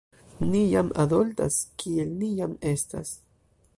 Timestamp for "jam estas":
2.41-3.13